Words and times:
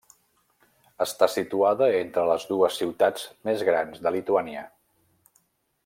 Està 1.05 1.27
situada 1.33 1.89
entre 1.99 2.23
les 2.31 2.47
dues 2.53 2.79
ciutats 2.83 3.29
més 3.51 3.65
grans 3.71 4.03
de 4.07 4.15
Lituània: 4.17 4.65